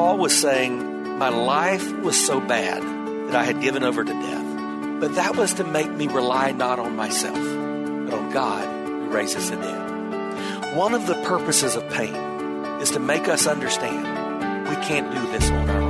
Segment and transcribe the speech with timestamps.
[0.00, 2.82] Paul was saying, My life was so bad
[3.28, 4.98] that I had given over to death.
[4.98, 9.50] But that was to make me rely not on myself, but on God who raises
[9.50, 10.74] the dead.
[10.74, 12.14] One of the purposes of pain
[12.80, 15.89] is to make us understand we can't do this on our own.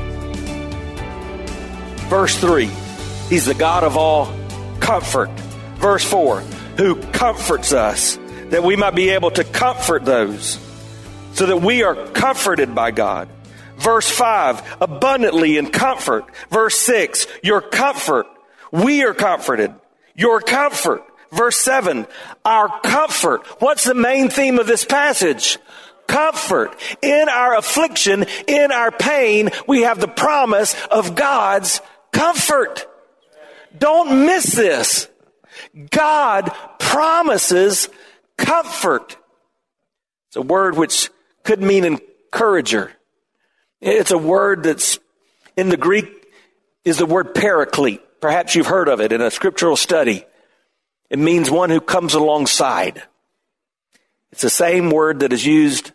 [2.11, 2.65] Verse 3,
[3.29, 4.37] He's the God of all
[4.81, 5.29] comfort.
[5.77, 6.41] Verse 4,
[6.75, 10.59] who comforts us, that we might be able to comfort those,
[11.31, 13.29] so that we are comforted by God.
[13.77, 16.25] Verse 5, abundantly in comfort.
[16.49, 18.27] Verse 6, your comfort.
[18.73, 19.73] We are comforted.
[20.13, 21.05] Your comfort.
[21.31, 22.07] Verse 7,
[22.43, 23.47] our comfort.
[23.61, 25.59] What's the main theme of this passage?
[26.07, 26.77] Comfort.
[27.01, 31.79] In our affliction, in our pain, we have the promise of God's
[32.11, 32.87] comfort.
[33.77, 35.07] Don't miss this.
[35.89, 37.89] God promises
[38.37, 39.17] comfort.
[40.27, 41.09] It's a word which
[41.43, 42.91] could mean encourager.
[43.79, 44.99] It's a word that's
[45.57, 46.27] in the Greek
[46.85, 48.01] is the word paraclete.
[48.21, 50.25] Perhaps you've heard of it in a scriptural study.
[51.09, 53.03] It means one who comes alongside.
[54.31, 55.91] It's the same word that is used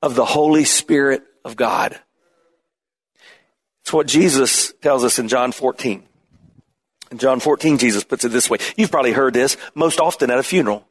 [0.00, 1.98] of the Holy Spirit of God.
[3.84, 6.02] It's what Jesus tells us in John 14.
[7.10, 8.56] In John 14, Jesus puts it this way.
[8.78, 10.88] You've probably heard this most often at a funeral.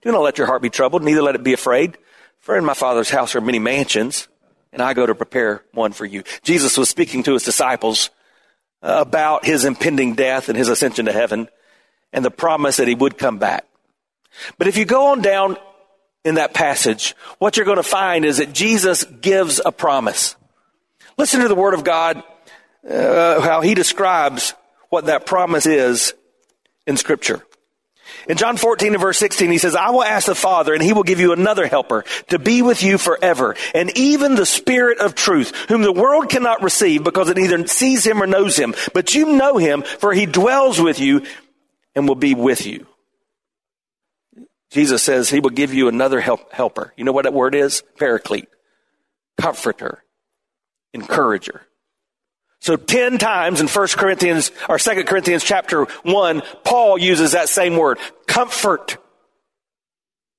[0.00, 1.98] Do not let your heart be troubled, neither let it be afraid.
[2.38, 4.28] For in my Father's house are many mansions,
[4.72, 6.22] and I go to prepare one for you.
[6.44, 8.10] Jesus was speaking to his disciples
[8.80, 11.48] about his impending death and his ascension to heaven
[12.12, 13.66] and the promise that he would come back.
[14.56, 15.56] But if you go on down
[16.24, 20.36] in that passage, what you're going to find is that Jesus gives a promise.
[21.18, 22.22] Listen to the word of God
[22.88, 24.54] uh, how he describes
[24.88, 26.14] what that promise is
[26.86, 27.42] in scripture.
[28.28, 30.92] In John 14 and verse 16, he says, I will ask the Father and he
[30.92, 33.54] will give you another helper to be with you forever.
[33.74, 38.06] And even the Spirit of truth, whom the world cannot receive because it neither sees
[38.06, 38.74] him or knows him.
[38.94, 41.24] But you know him for he dwells with you
[41.94, 42.86] and will be with you.
[44.70, 46.92] Jesus says he will give you another help, helper.
[46.96, 47.82] You know what that word is?
[47.98, 48.48] Paraclete.
[49.36, 50.02] Comforter.
[50.92, 51.62] Encourager.
[52.66, 57.76] So 10 times in 1 Corinthians or 2 Corinthians chapter 1, Paul uses that same
[57.76, 57.96] word,
[58.26, 58.98] comfort.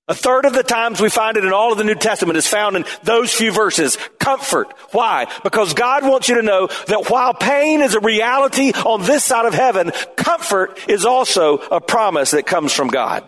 [0.10, 2.46] A third of the times we find it in all of the New Testament is
[2.46, 3.98] found in those few verses.
[4.20, 4.74] Comfort.
[4.92, 5.28] Why?
[5.42, 9.46] Because God wants you to know that while pain is a reality on this side
[9.46, 13.24] of heaven, comfort is also a promise that comes from God.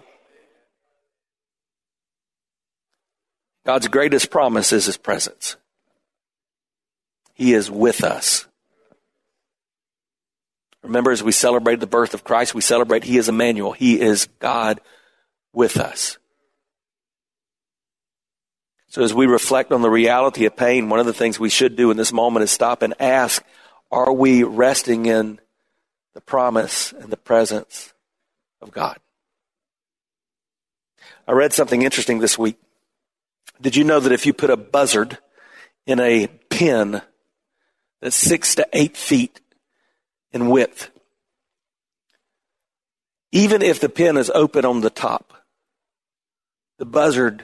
[3.65, 5.55] God's greatest promise is His presence.
[7.33, 8.45] He is with us.
[10.83, 13.73] Remember, as we celebrate the birth of Christ, we celebrate He is Emmanuel.
[13.73, 14.79] He is God
[15.53, 16.17] with us.
[18.87, 21.75] So as we reflect on the reality of pain, one of the things we should
[21.75, 23.43] do in this moment is stop and ask,
[23.91, 25.39] are we resting in
[26.15, 27.93] the promise and the presence
[28.61, 28.97] of God?
[31.27, 32.57] I read something interesting this week.
[33.61, 35.19] Did you know that if you put a buzzard
[35.85, 37.03] in a pen
[38.01, 39.39] that's six to eight feet
[40.31, 40.89] in width.
[43.31, 45.33] Even if the pin is open on the top,
[46.77, 47.43] the buzzard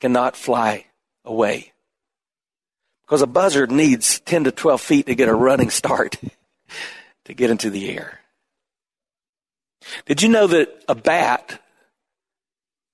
[0.00, 0.86] cannot fly
[1.24, 1.72] away.
[3.02, 6.18] Because a buzzard needs 10 to 12 feet to get a running start
[7.24, 8.20] to get into the air.
[10.06, 11.60] Did you know that a bat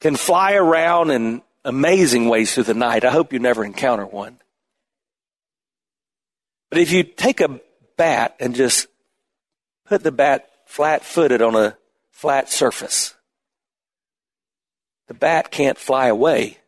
[0.00, 3.04] can fly around in amazing ways through the night?
[3.04, 4.38] I hope you never encounter one.
[6.70, 7.60] But if you take a
[7.96, 8.86] bat and just
[9.88, 11.76] put the bat flat footed on a
[12.10, 13.14] flat surface.
[15.06, 16.58] The bat can't fly away.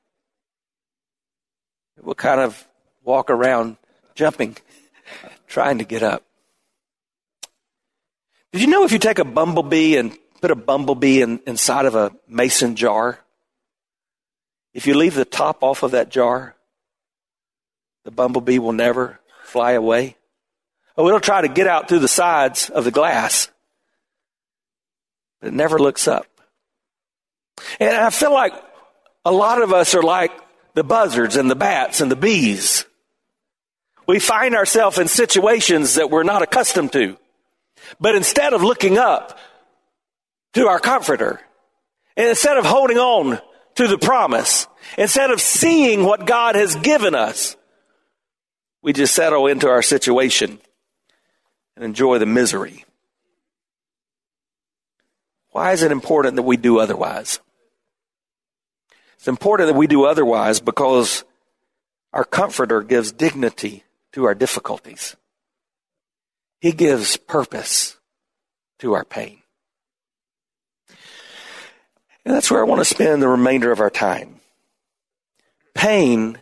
[1.99, 2.67] It will kind of
[3.05, 3.77] walk around
[4.15, 4.57] jumping
[5.47, 6.25] trying to get up.
[8.53, 11.95] Did you know if you take a bumblebee and put a bumblebee in, inside of
[11.95, 13.21] a mason jar,
[14.73, 16.57] if you leave the top off of that jar,
[18.05, 20.17] the bumblebee will never fly away?
[21.01, 23.51] Oh, it'll try to get out through the sides of the glass,
[25.41, 26.27] it never looks up.
[27.81, 28.53] And I feel like
[29.25, 30.31] a lot of us are like
[30.75, 32.85] the buzzards and the bats and the bees.
[34.07, 37.17] We find ourselves in situations that we're not accustomed to.
[37.99, 39.39] But instead of looking up
[40.53, 41.41] to our comforter,
[42.15, 43.41] and instead of holding on
[43.77, 44.67] to the promise,
[44.99, 47.57] instead of seeing what God has given us,
[48.83, 50.61] we just settle into our situation
[51.81, 52.85] and enjoy the misery.
[55.53, 57.41] Why is it important that we do otherwise?
[59.15, 61.25] It's important that we do otherwise because
[62.13, 65.17] our comforter gives dignity to our difficulties.
[66.61, 67.97] He gives purpose
[68.81, 69.39] to our pain.
[72.27, 74.41] And that's where I want to spend the remainder of our time.
[75.75, 76.39] Pain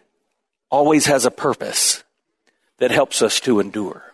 [0.68, 2.02] always has a purpose
[2.78, 4.07] that helps us to endure.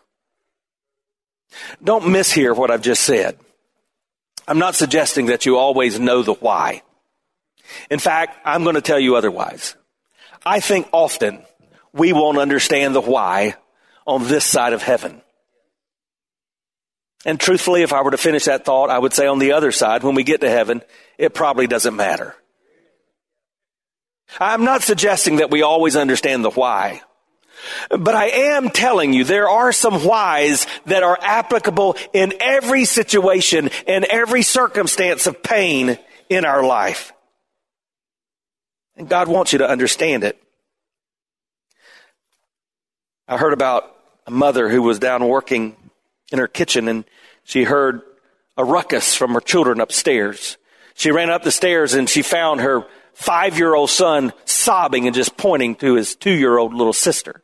[1.82, 3.38] Don't mishear what I've just said.
[4.46, 6.82] I'm not suggesting that you always know the why.
[7.90, 9.74] In fact, I'm going to tell you otherwise.
[10.44, 11.42] I think often
[11.92, 13.54] we won't understand the why
[14.06, 15.22] on this side of heaven.
[17.24, 19.72] And truthfully, if I were to finish that thought, I would say on the other
[19.72, 20.82] side, when we get to heaven,
[21.16, 22.36] it probably doesn't matter.
[24.38, 27.00] I'm not suggesting that we always understand the why.
[27.90, 33.70] But I am telling you, there are some whys that are applicable in every situation,
[33.86, 37.12] in every circumstance of pain in our life.
[38.96, 40.40] And God wants you to understand it.
[43.26, 43.90] I heard about
[44.26, 45.76] a mother who was down working
[46.30, 47.04] in her kitchen and
[47.44, 48.02] she heard
[48.56, 50.56] a ruckus from her children upstairs.
[50.94, 55.14] She ran up the stairs and she found her five year old son sobbing and
[55.14, 57.42] just pointing to his two year old little sister.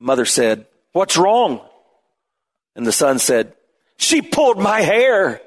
[0.00, 1.60] Mother said, What's wrong?
[2.74, 3.54] And the son said,
[3.96, 5.40] She pulled my hair.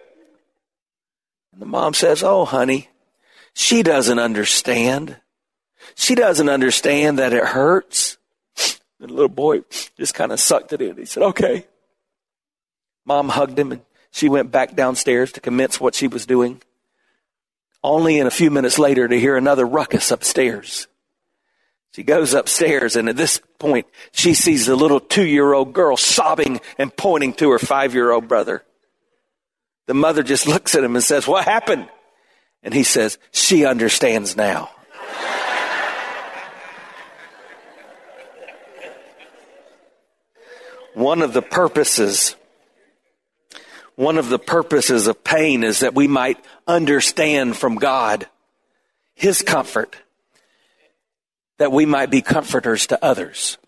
[1.53, 2.89] And the mom says, Oh, honey,
[3.53, 5.17] she doesn't understand.
[5.95, 8.17] She doesn't understand that it hurts.
[8.99, 9.61] The little boy
[9.97, 10.97] just kind of sucked it in.
[10.97, 11.65] He said, Okay.
[13.05, 13.81] Mom hugged him and
[14.11, 16.61] she went back downstairs to commence what she was doing.
[17.83, 20.87] Only in a few minutes later to hear another ruckus upstairs.
[21.91, 25.97] She goes upstairs and at this point she sees the little two year old girl
[25.97, 28.63] sobbing and pointing to her five year old brother.
[29.87, 31.89] The mother just looks at him and says, what happened?
[32.63, 34.69] And he says, she understands now.
[40.93, 42.35] One of the purposes
[43.95, 48.27] one of the purposes of pain is that we might understand from God
[49.13, 49.95] His comfort,
[51.61, 53.59] that we might be comforters to others.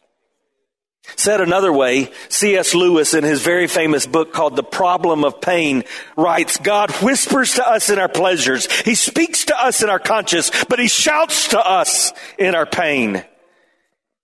[1.16, 2.74] Said another way, C.S.
[2.74, 5.84] Lewis in his very famous book called The Problem of Pain
[6.18, 8.72] writes, God whispers to us in our pleasures.
[8.82, 13.24] He speaks to us in our conscience, but he shouts to us in our pain.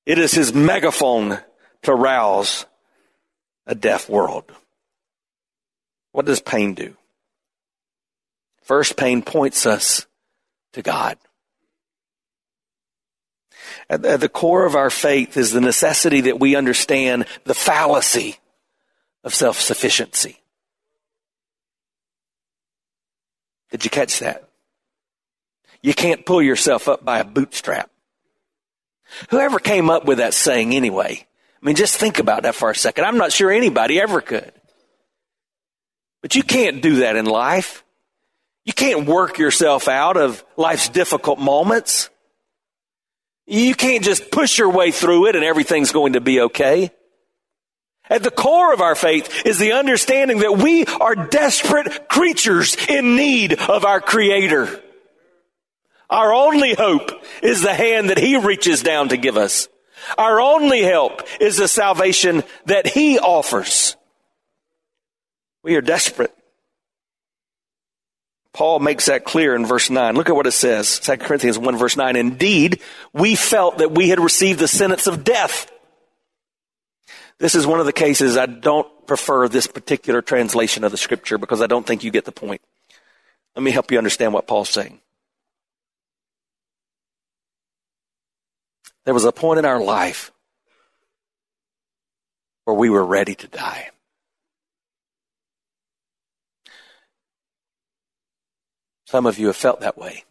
[0.07, 1.37] It is his megaphone
[1.83, 2.65] to rouse
[3.67, 4.51] a deaf world.
[6.11, 6.97] What does pain do?
[8.63, 10.07] First, pain points us
[10.73, 11.19] to God.
[13.89, 18.37] At, the core of our faith is the necessity that we understand the fallacy
[19.23, 20.39] of self-sufficiency.
[23.71, 24.49] Did you catch that?
[25.81, 27.89] You can't pull yourself up by a bootstrap.
[29.29, 31.25] Whoever came up with that saying anyway?
[31.61, 33.05] I mean, just think about that for a second.
[33.05, 34.51] I'm not sure anybody ever could.
[36.21, 37.83] But you can't do that in life.
[38.65, 42.09] You can't work yourself out of life's difficult moments.
[43.49, 46.91] You can't just push your way through it and everything's going to be okay.
[48.07, 53.15] At the core of our faith is the understanding that we are desperate creatures in
[53.15, 54.81] need of our Creator.
[56.11, 59.67] Our only hope is the hand that He reaches down to give us.
[60.17, 63.95] Our only help is the salvation that He offers.
[65.63, 66.35] We are desperate.
[68.59, 70.15] Paul makes that clear in verse 9.
[70.15, 70.99] Look at what it says.
[70.99, 72.17] 2 Corinthians 1 verse 9.
[72.17, 72.81] Indeed,
[73.13, 75.71] we felt that we had received the sentence of death.
[77.37, 81.37] This is one of the cases I don't prefer this particular translation of the scripture
[81.37, 82.59] because I don't think you get the point.
[83.55, 84.99] Let me help you understand what Paul's saying.
[89.05, 90.33] There was a point in our life
[92.65, 93.91] where we were ready to die.
[99.09, 100.23] Some of you have felt that way.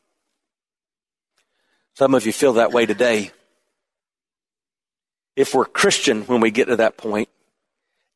[1.94, 3.32] Some of you feel that way today.
[5.34, 7.28] If we're Christian when we get to that point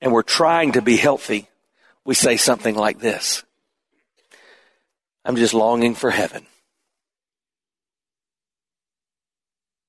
[0.00, 1.48] and we're trying to be healthy,
[2.04, 3.42] we say something like this
[5.24, 6.46] I'm just longing for heaven.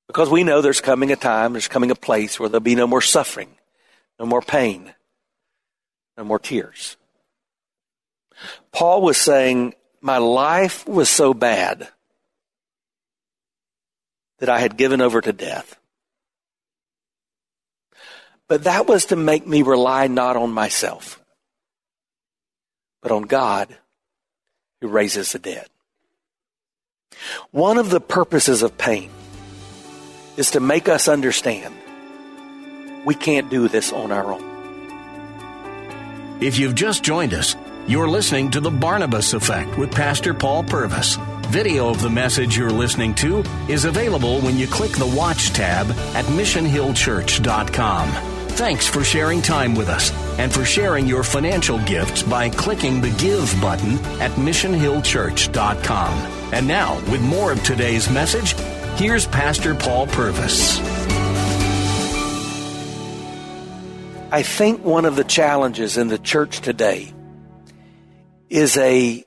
[0.07, 2.87] Because we know there's coming a time, there's coming a place where there'll be no
[2.87, 3.49] more suffering,
[4.19, 4.91] no more pain,
[6.17, 6.97] no more tears.
[8.71, 11.87] Paul was saying, My life was so bad
[14.39, 15.79] that I had given over to death.
[18.49, 21.23] But that was to make me rely not on myself,
[23.01, 23.77] but on God
[24.81, 25.67] who raises the dead.
[27.51, 29.09] One of the purposes of pain
[30.35, 31.73] is to make us understand
[33.05, 34.43] we can't do this on our own.
[36.41, 37.55] If you've just joined us,
[37.87, 41.17] you're listening to The Barnabas Effect with Pastor Paul Purvis.
[41.47, 45.89] Video of the message you're listening to is available when you click the Watch tab
[46.15, 48.09] at missionhillchurch.com.
[48.49, 53.09] Thanks for sharing time with us and for sharing your financial gifts by clicking the
[53.11, 56.13] Give button at missionhillchurch.com.
[56.53, 58.55] And now, with more of today's message,
[58.95, 60.79] Here's Pastor Paul Purvis.
[64.31, 67.11] I think one of the challenges in the church today
[68.53, 69.25] is a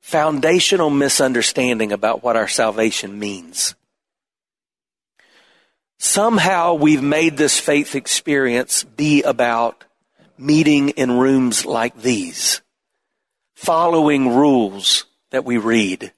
[0.00, 3.76] foundational misunderstanding about what our salvation means.
[6.00, 9.84] Somehow we've made this faith experience be about
[10.36, 12.60] meeting in rooms like these,
[13.54, 16.12] following rules that we read,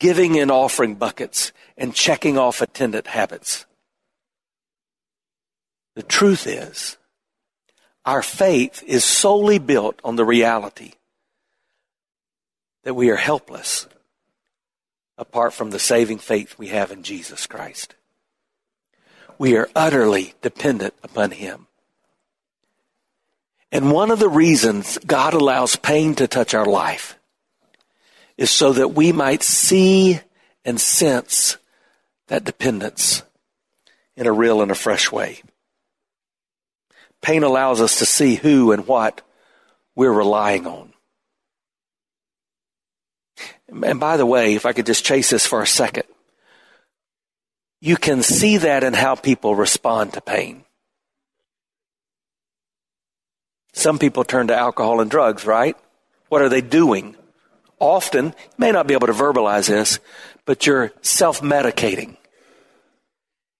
[0.00, 3.66] giving in offering buckets, and checking off attendant habits.
[5.96, 6.96] The truth is,
[8.08, 10.92] our faith is solely built on the reality
[12.82, 13.86] that we are helpless
[15.18, 17.94] apart from the saving faith we have in Jesus Christ.
[19.36, 21.66] We are utterly dependent upon Him.
[23.70, 27.18] And one of the reasons God allows pain to touch our life
[28.38, 30.18] is so that we might see
[30.64, 31.58] and sense
[32.28, 33.22] that dependence
[34.16, 35.42] in a real and a fresh way.
[37.22, 39.22] Pain allows us to see who and what
[39.94, 40.92] we're relying on.
[43.82, 46.04] And by the way, if I could just chase this for a second,
[47.80, 50.64] you can see that in how people respond to pain.
[53.72, 55.76] Some people turn to alcohol and drugs, right?
[56.28, 57.16] What are they doing?
[57.78, 60.00] often, you may not be able to verbalize this,
[60.44, 62.16] but you're self medicating.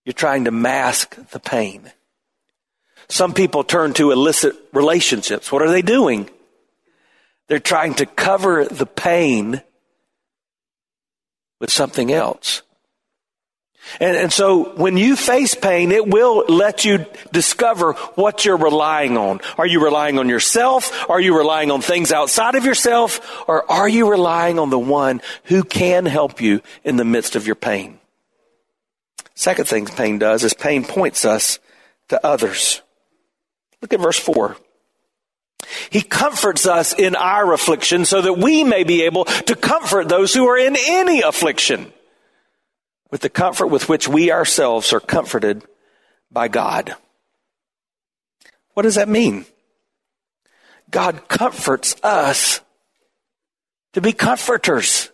[0.05, 1.93] You're trying to mask the pain.
[3.09, 5.51] Some people turn to illicit relationships.
[5.51, 6.29] What are they doing?
[7.49, 9.63] They're trying to cover the pain
[11.59, 12.63] with something else.
[14.01, 19.17] And, and, so when you face pain, it will let you discover what you're relying
[19.17, 19.41] on.
[19.57, 21.09] Are you relying on yourself?
[21.09, 23.45] Are you relying on things outside of yourself?
[23.49, 27.47] Or are you relying on the one who can help you in the midst of
[27.47, 27.99] your pain?
[29.35, 31.59] Second thing pain does is pain points us
[32.09, 32.83] to others.
[33.83, 34.57] Look at verse 4.
[35.91, 40.35] He comforts us in our affliction so that we may be able to comfort those
[40.35, 41.93] who are in any affliction
[43.11, 45.65] with the comfort with which we ourselves are comforted
[46.31, 46.95] by God.
[48.75, 49.47] What does that mean?
[50.91, 52.61] God comforts us
[53.93, 55.11] to be comforters.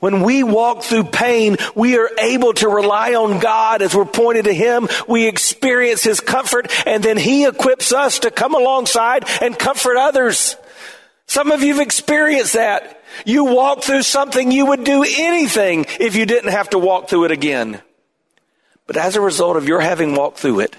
[0.00, 4.44] When we walk through pain, we are able to rely on God as we're pointed
[4.44, 4.88] to Him.
[5.08, 10.56] We experience His comfort and then He equips us to come alongside and comfort others.
[11.26, 13.02] Some of you have experienced that.
[13.26, 17.24] You walk through something you would do anything if you didn't have to walk through
[17.24, 17.80] it again.
[18.86, 20.76] But as a result of your having walked through it,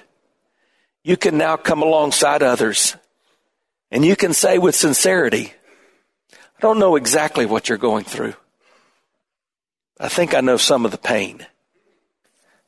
[1.04, 2.96] you can now come alongside others
[3.92, 5.54] and you can say with sincerity,
[6.32, 8.34] I don't know exactly what you're going through.
[10.00, 11.46] I think I know some of the pain.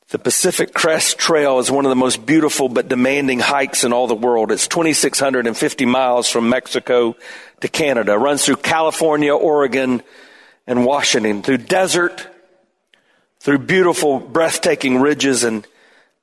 [0.09, 4.05] The Pacific Crest Trail is one of the most beautiful but demanding hikes in all
[4.05, 4.51] the world.
[4.51, 7.15] It's 2,650 miles from Mexico
[7.61, 8.13] to Canada.
[8.13, 10.03] It runs through California, Oregon,
[10.67, 12.27] and Washington, through desert,
[13.39, 15.65] through beautiful, breathtaking ridges and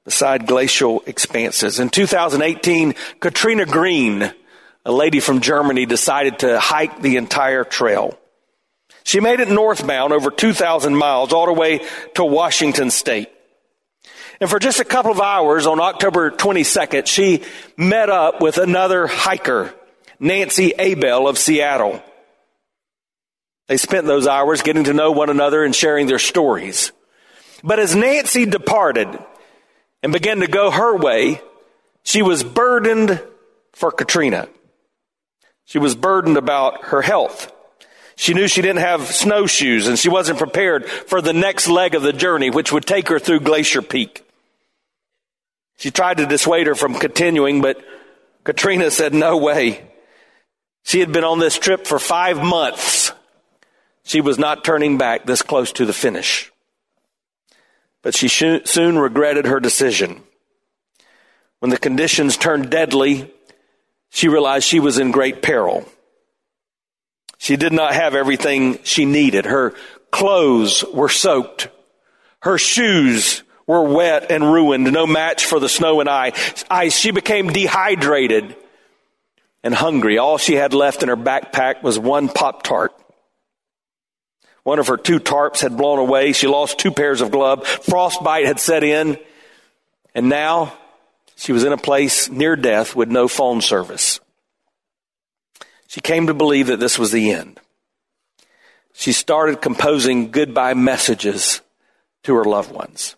[0.04, 1.80] beside glacial expanses.
[1.80, 4.32] In 2018, Katrina Green,
[4.84, 8.16] a lady from Germany, decided to hike the entire trail.
[9.04, 11.80] She made it northbound over 2,000 miles all the way
[12.14, 13.28] to Washington state.
[14.40, 17.42] And for just a couple of hours on October 22nd, she
[17.76, 19.72] met up with another hiker,
[20.18, 22.02] Nancy Abel of Seattle.
[23.68, 26.92] They spent those hours getting to know one another and sharing their stories.
[27.62, 29.08] But as Nancy departed
[30.02, 31.40] and began to go her way,
[32.02, 33.22] she was burdened
[33.72, 34.48] for Katrina.
[35.64, 37.51] She was burdened about her health.
[38.22, 42.02] She knew she didn't have snowshoes and she wasn't prepared for the next leg of
[42.02, 44.24] the journey, which would take her through Glacier Peak.
[45.76, 47.82] She tried to dissuade her from continuing, but
[48.44, 49.90] Katrina said, no way.
[50.84, 53.10] She had been on this trip for five months.
[54.04, 56.52] She was not turning back this close to the finish.
[58.02, 60.22] But she soon regretted her decision.
[61.58, 63.34] When the conditions turned deadly,
[64.10, 65.88] she realized she was in great peril.
[67.42, 69.46] She did not have everything she needed.
[69.46, 69.74] Her
[70.12, 71.66] clothes were soaked.
[72.38, 76.96] Her shoes were wet and ruined, no match for the snow and ice.
[76.96, 78.54] She became dehydrated
[79.64, 80.18] and hungry.
[80.18, 82.92] All she had left in her backpack was one Pop Tart.
[84.62, 86.34] One of her two tarps had blown away.
[86.34, 87.68] She lost two pairs of gloves.
[87.68, 89.18] Frostbite had set in.
[90.14, 90.78] And now
[91.34, 94.11] she was in a place near death with no phone service.
[95.92, 97.60] She came to believe that this was the end.
[98.94, 101.60] She started composing goodbye messages
[102.22, 103.14] to her loved ones.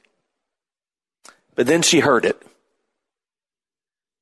[1.54, 2.42] But then she heard it.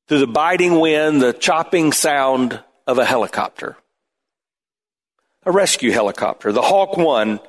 [0.07, 3.79] Through the biting wind, the chopping sound of a helicopter
[5.47, 7.41] a rescue helicopter, the Hawk 1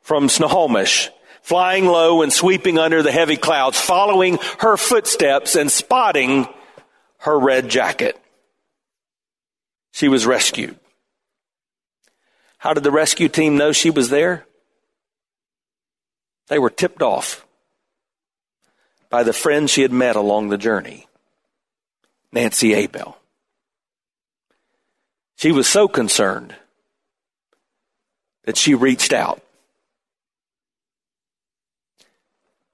[0.00, 1.10] from Snohomish,
[1.42, 6.46] flying low and sweeping under the heavy clouds, following her footsteps and spotting
[7.18, 8.21] her red jacket.
[9.92, 10.78] She was rescued.
[12.58, 14.46] How did the rescue team know she was there?
[16.48, 17.46] They were tipped off
[19.10, 21.06] by the friend she had met along the journey,
[22.32, 23.18] Nancy Abel.
[25.36, 26.54] She was so concerned
[28.44, 29.42] that she reached out.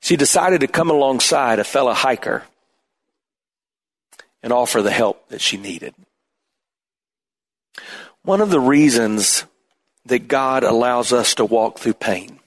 [0.00, 2.44] She decided to come alongside a fellow hiker
[4.42, 5.94] and offer the help that she needed.
[8.22, 9.44] One of the reasons
[10.06, 12.40] that God allows us to walk through pain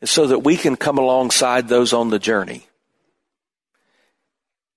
[0.00, 2.66] is so that we can come alongside those on the journey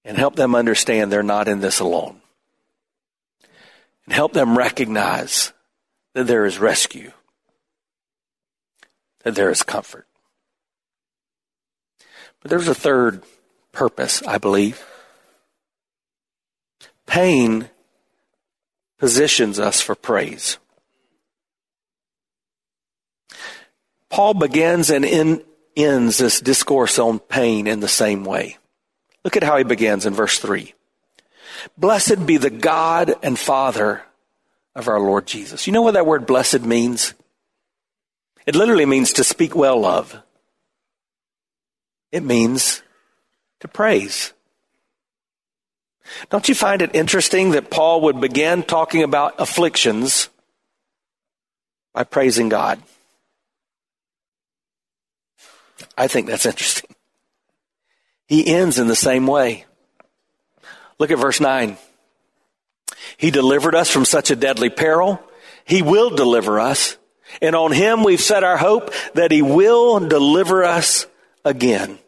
[0.06, 2.22] and help them understand they're not in this alone.
[4.06, 5.52] And help them recognize
[6.14, 7.12] that there is rescue,
[9.24, 10.08] that there is comfort.
[12.40, 13.24] But there's a third
[13.72, 14.86] purpose, I believe.
[17.08, 17.70] Pain
[18.98, 20.58] positions us for praise.
[24.10, 25.44] Paul begins and in,
[25.76, 28.58] ends this discourse on pain in the same way.
[29.24, 30.74] Look at how he begins in verse 3.
[31.78, 34.04] Blessed be the God and Father
[34.76, 35.68] of our Lord Jesus.
[35.68, 37.14] You know what that word blessed means?
[38.46, 40.22] It literally means to speak well of.
[42.12, 42.84] It means
[43.62, 44.34] to praise.
[46.30, 50.30] Don't you find it interesting that Paul would begin talking about afflictions
[51.94, 52.82] by praising God?
[55.98, 56.96] I think that's interesting.
[58.28, 59.66] He ends in the same way.
[60.98, 61.78] Look at verse 9.
[63.18, 65.22] He delivered us from such a deadly peril.
[65.66, 66.98] He will deliver us.
[67.42, 71.08] And on him we've set our hope that he will deliver us
[71.44, 72.00] again.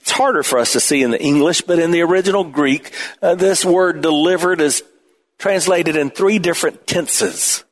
[0.00, 3.34] It's harder for us to see in the English, but in the original Greek, uh,
[3.34, 4.82] this word delivered is
[5.38, 7.64] translated in three different tenses.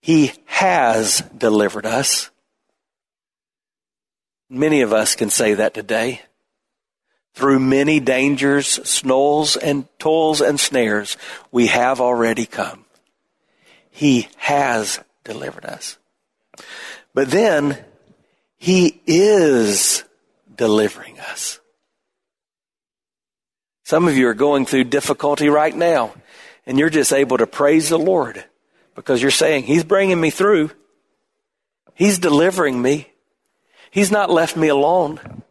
[0.00, 2.30] He has delivered us.
[4.50, 6.22] Many of us can say that today.
[7.34, 11.16] Through many dangers, snolls, and toils and snares,
[11.52, 12.84] we have already come.
[13.90, 15.98] He has delivered us.
[17.14, 17.78] But then,
[18.56, 20.04] He is
[20.58, 21.60] delivering us.
[23.84, 26.12] Some of you are going through difficulty right now,
[26.66, 28.44] and you're just able to praise the Lord
[28.94, 30.70] because you're saying, He's bringing me through.
[31.94, 33.10] He's delivering me.
[33.90, 35.42] He's not left me alone.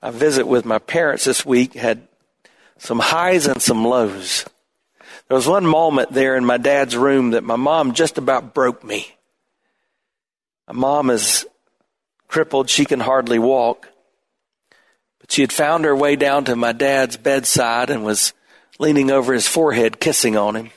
[0.00, 2.08] I visit with my parents this week had
[2.78, 4.46] some highs and some lows.
[5.28, 8.82] There was one moment there in my dad's room that my mom just about broke
[8.82, 9.06] me.
[10.66, 11.46] My mom is
[12.32, 12.70] crippled.
[12.70, 13.90] She can hardly walk.
[15.20, 18.32] But she had found her way down to my dad's bedside and was
[18.78, 20.70] leaning over his forehead, kissing on him.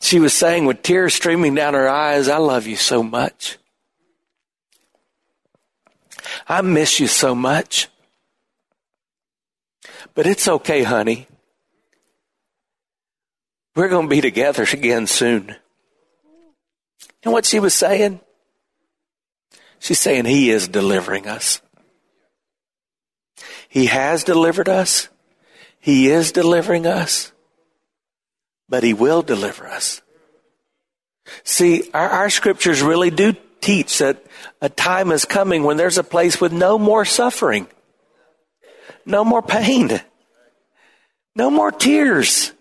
[0.00, 3.58] She was saying with tears streaming down her eyes, I love you so much.
[6.48, 7.88] I miss you so much.
[10.14, 11.26] But it's okay, honey.
[13.74, 15.56] We're going to be together again soon.
[17.24, 18.20] And what she was saying?
[19.82, 21.60] She's saying He is delivering us.
[23.68, 25.08] He has delivered us.
[25.80, 27.32] He is delivering us.
[28.68, 30.00] But He will deliver us.
[31.42, 34.24] See, our, our scriptures really do teach that
[34.60, 37.66] a time is coming when there's a place with no more suffering,
[39.04, 40.00] no more pain,
[41.34, 42.52] no more tears.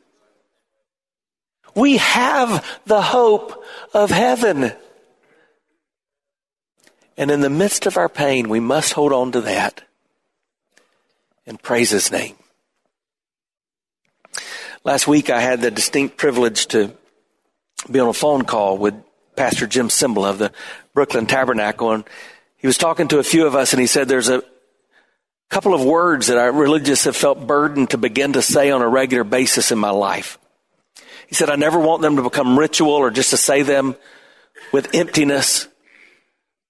[1.76, 4.74] We have the hope of heaven.
[7.22, 9.84] And in the midst of our pain, we must hold on to that
[11.46, 12.36] and praise His name.
[14.84, 16.92] Last week, I had the distinct privilege to
[17.92, 18.96] be on a phone call with
[19.36, 20.52] Pastor Jim Cymbala of the
[20.96, 22.06] Brooklyn Tabernacle, and
[22.58, 24.42] he was talking to a few of us, and he said there's a
[25.52, 28.90] couple of words that I religious have felt burdened to begin to say on a
[28.90, 30.40] regular basis in my life.
[31.28, 33.96] He said, I never want them to become ritual or just to say them
[34.72, 35.68] with emptiness,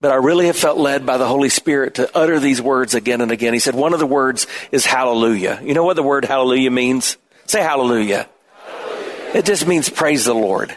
[0.01, 3.21] but I really have felt led by the Holy Spirit to utter these words again
[3.21, 3.53] and again.
[3.53, 5.61] He said, one of the words is hallelujah.
[5.63, 7.17] You know what the word hallelujah means?
[7.45, 8.27] Say hallelujah.
[8.65, 9.35] hallelujah.
[9.35, 10.75] It just means praise the Lord.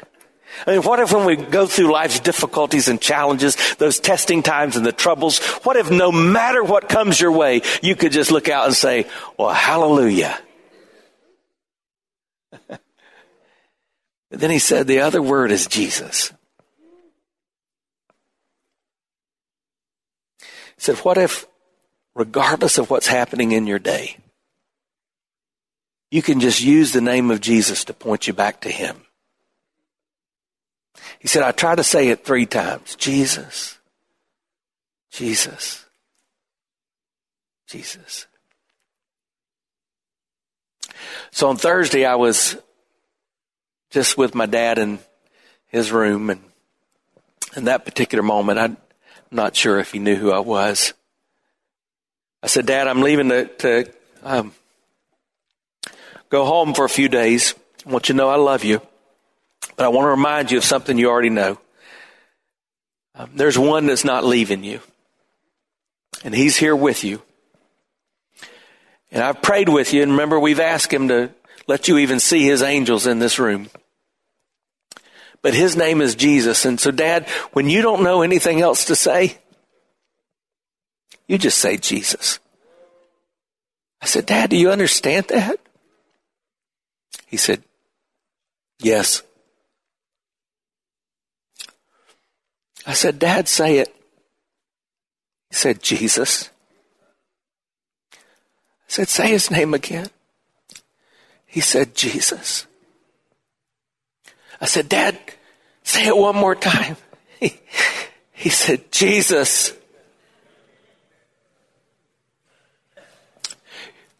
[0.66, 4.76] I mean, what if when we go through life's difficulties and challenges, those testing times
[4.76, 8.48] and the troubles, what if no matter what comes your way, you could just look
[8.48, 9.06] out and say,
[9.38, 10.38] well, hallelujah.
[14.30, 16.32] Then he said the other word is Jesus.
[20.76, 21.46] He said, What if,
[22.14, 24.16] regardless of what's happening in your day,
[26.10, 28.96] you can just use the name of Jesus to point you back to him?
[31.18, 33.78] He said, I try to say it three times Jesus,
[35.10, 35.84] Jesus,
[37.66, 38.26] Jesus.
[41.30, 42.56] So on Thursday, I was
[43.90, 44.98] just with my dad in
[45.66, 46.40] his room and
[47.56, 48.78] in that particular moment,
[49.30, 50.94] Not sure if he knew who I was.
[52.42, 54.52] I said, Dad, I'm leaving to, to um,
[56.28, 57.54] go home for a few days.
[57.86, 58.80] I want you to know I love you,
[59.76, 61.58] but I want to remind you of something you already know.
[63.14, 64.80] Um, there's one that's not leaving you,
[66.24, 67.22] and he's here with you.
[69.10, 71.30] And I've prayed with you, and remember, we've asked him to
[71.66, 73.70] let you even see his angels in this room
[75.44, 76.64] but his name is Jesus.
[76.64, 79.36] And so, Dad, when you don't know anything else to say,
[81.28, 82.40] you just say Jesus.
[84.00, 85.60] I said, Dad, do you understand that?
[87.26, 87.62] He said,
[88.80, 89.22] Yes.
[92.86, 93.94] I said, Dad, say it.
[95.50, 96.48] He said, Jesus.
[98.14, 98.16] I
[98.88, 100.08] said, Say his name again.
[101.44, 102.66] He said, Jesus.
[104.60, 105.18] I said, Dad,
[105.82, 106.96] say it one more time.
[107.40, 107.58] He,
[108.32, 109.74] he said, Jesus.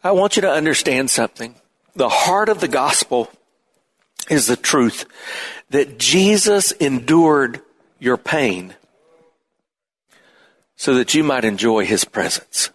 [0.03, 1.55] I want you to understand something.
[1.97, 3.31] The heart of the gospel
[4.29, 5.07] is the truth
[5.71, 7.61] that Jesus endured
[7.99, 8.75] your pain
[10.77, 12.71] so that you might enjoy his presence.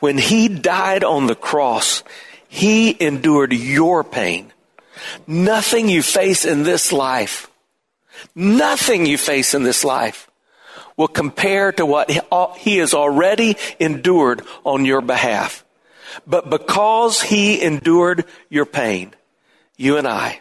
[0.00, 2.02] When he died on the cross,
[2.48, 4.52] he endured your pain
[5.26, 7.50] Nothing you face in this life,
[8.34, 10.28] nothing you face in this life
[10.96, 15.64] will compare to what uh, he has already endured on your behalf.
[16.26, 19.14] But because he endured your pain,
[19.76, 20.40] you and I,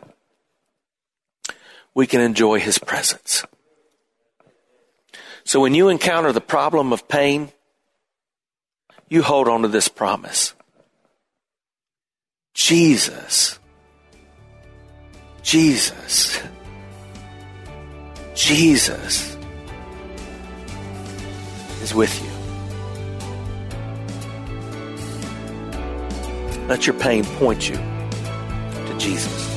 [1.93, 3.45] we can enjoy his presence.
[5.43, 7.51] So when you encounter the problem of pain,
[9.07, 10.53] you hold on to this promise.
[12.53, 13.59] Jesus
[15.47, 16.43] Jesus.
[18.35, 19.37] Jesus
[21.81, 22.29] is with you.
[26.67, 29.47] Let your pain point you to Jesus.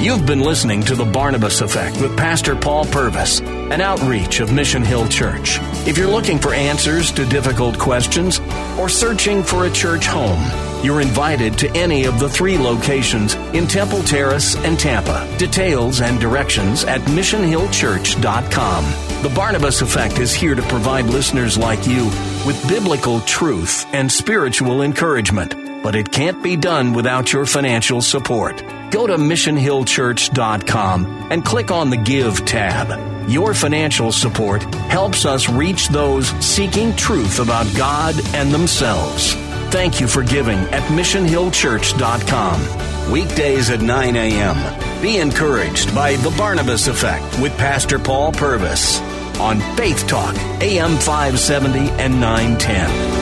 [0.00, 4.82] You've been listening to The Barnabas Effect with Pastor Paul Purvis, an outreach of Mission
[4.82, 5.60] Hill Church.
[5.86, 8.40] If you're looking for answers to difficult questions
[8.76, 13.66] or searching for a church home, you're invited to any of the three locations in
[13.66, 15.28] Temple Terrace and Tampa.
[15.38, 18.84] Details and directions at missionhillchurch.com.
[19.22, 22.04] The Barnabas Effect is here to provide listeners like you
[22.46, 28.62] with biblical truth and spiritual encouragement but it can't be done without your financial support.
[28.90, 33.28] Go to missionhillchurch.com and click on the Give tab.
[33.28, 39.36] Your financial support helps us reach those seeking truth about God and themselves.
[39.70, 43.12] Thank you for giving at missionhillchurch.com.
[43.12, 45.02] Weekdays at 9 a.m.
[45.02, 49.00] Be encouraged by The Barnabas Effect with Pastor Paul Purvis
[49.38, 53.19] on Faith Talk, AM 570 and 910.